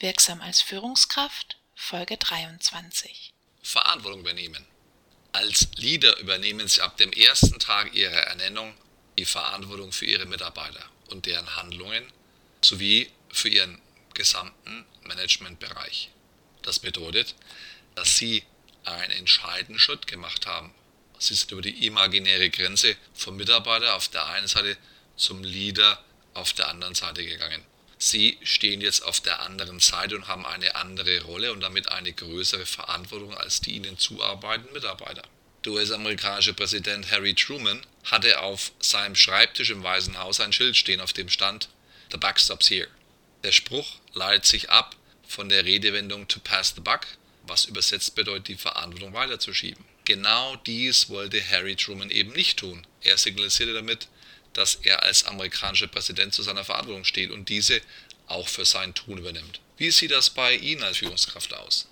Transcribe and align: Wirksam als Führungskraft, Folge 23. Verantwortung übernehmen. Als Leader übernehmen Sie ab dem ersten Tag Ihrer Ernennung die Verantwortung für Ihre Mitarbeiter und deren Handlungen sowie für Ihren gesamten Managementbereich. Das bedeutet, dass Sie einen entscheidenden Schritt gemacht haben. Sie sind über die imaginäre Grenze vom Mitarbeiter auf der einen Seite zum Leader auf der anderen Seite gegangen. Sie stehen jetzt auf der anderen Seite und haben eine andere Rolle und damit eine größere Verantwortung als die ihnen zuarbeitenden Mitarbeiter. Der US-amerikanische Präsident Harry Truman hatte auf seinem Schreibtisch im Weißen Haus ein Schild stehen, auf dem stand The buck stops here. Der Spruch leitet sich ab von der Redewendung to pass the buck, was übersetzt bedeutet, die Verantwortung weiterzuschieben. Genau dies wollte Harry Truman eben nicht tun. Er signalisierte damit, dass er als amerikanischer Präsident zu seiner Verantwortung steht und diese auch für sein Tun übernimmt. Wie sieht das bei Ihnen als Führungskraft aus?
Wirksam 0.00 0.40
als 0.40 0.62
Führungskraft, 0.62 1.58
Folge 1.74 2.16
23. 2.16 3.34
Verantwortung 3.62 4.20
übernehmen. 4.20 4.64
Als 5.32 5.68
Leader 5.76 6.16
übernehmen 6.16 6.66
Sie 6.68 6.80
ab 6.80 6.96
dem 6.96 7.12
ersten 7.12 7.58
Tag 7.58 7.94
Ihrer 7.94 8.16
Ernennung 8.16 8.74
die 9.18 9.26
Verantwortung 9.26 9.92
für 9.92 10.06
Ihre 10.06 10.24
Mitarbeiter 10.24 10.82
und 11.10 11.26
deren 11.26 11.54
Handlungen 11.54 12.10
sowie 12.62 13.10
für 13.30 13.50
Ihren 13.50 13.78
gesamten 14.14 14.86
Managementbereich. 15.02 16.08
Das 16.62 16.78
bedeutet, 16.78 17.34
dass 17.94 18.16
Sie 18.16 18.42
einen 18.84 19.12
entscheidenden 19.12 19.78
Schritt 19.78 20.06
gemacht 20.06 20.46
haben. 20.46 20.72
Sie 21.18 21.34
sind 21.34 21.52
über 21.52 21.60
die 21.60 21.86
imaginäre 21.86 22.48
Grenze 22.48 22.96
vom 23.12 23.36
Mitarbeiter 23.36 23.96
auf 23.96 24.08
der 24.08 24.24
einen 24.28 24.48
Seite 24.48 24.78
zum 25.16 25.44
Leader 25.44 26.02
auf 26.32 26.54
der 26.54 26.68
anderen 26.68 26.94
Seite 26.94 27.22
gegangen. 27.22 27.62
Sie 28.02 28.38
stehen 28.42 28.80
jetzt 28.80 29.02
auf 29.02 29.20
der 29.20 29.40
anderen 29.40 29.78
Seite 29.78 30.16
und 30.16 30.26
haben 30.26 30.46
eine 30.46 30.74
andere 30.74 31.20
Rolle 31.20 31.52
und 31.52 31.60
damit 31.60 31.92
eine 31.92 32.14
größere 32.14 32.64
Verantwortung 32.64 33.34
als 33.36 33.60
die 33.60 33.72
ihnen 33.72 33.98
zuarbeitenden 33.98 34.72
Mitarbeiter. 34.72 35.22
Der 35.66 35.72
US-amerikanische 35.72 36.54
Präsident 36.54 37.10
Harry 37.10 37.34
Truman 37.34 37.84
hatte 38.04 38.40
auf 38.40 38.72
seinem 38.80 39.14
Schreibtisch 39.14 39.68
im 39.68 39.82
Weißen 39.82 40.16
Haus 40.18 40.40
ein 40.40 40.54
Schild 40.54 40.78
stehen, 40.78 41.02
auf 41.02 41.12
dem 41.12 41.28
stand 41.28 41.68
The 42.10 42.16
buck 42.16 42.40
stops 42.40 42.70
here. 42.70 42.88
Der 43.44 43.52
Spruch 43.52 43.96
leitet 44.14 44.46
sich 44.46 44.70
ab 44.70 44.96
von 45.28 45.50
der 45.50 45.66
Redewendung 45.66 46.26
to 46.26 46.40
pass 46.40 46.72
the 46.74 46.80
buck, 46.80 47.06
was 47.42 47.66
übersetzt 47.66 48.14
bedeutet, 48.14 48.48
die 48.48 48.56
Verantwortung 48.56 49.12
weiterzuschieben. 49.12 49.84
Genau 50.06 50.56
dies 50.56 51.10
wollte 51.10 51.46
Harry 51.50 51.76
Truman 51.76 52.10
eben 52.10 52.32
nicht 52.32 52.60
tun. 52.60 52.86
Er 53.02 53.18
signalisierte 53.18 53.74
damit, 53.74 54.08
dass 54.52 54.76
er 54.76 55.02
als 55.02 55.24
amerikanischer 55.24 55.86
Präsident 55.86 56.34
zu 56.34 56.42
seiner 56.42 56.64
Verantwortung 56.64 57.04
steht 57.04 57.30
und 57.30 57.48
diese 57.48 57.80
auch 58.26 58.48
für 58.48 58.64
sein 58.64 58.94
Tun 58.94 59.18
übernimmt. 59.18 59.60
Wie 59.76 59.90
sieht 59.90 60.10
das 60.10 60.30
bei 60.30 60.54
Ihnen 60.54 60.82
als 60.82 60.98
Führungskraft 60.98 61.54
aus? 61.54 61.88